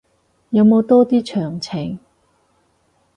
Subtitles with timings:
[0.49, 1.99] 有冇多啲詳情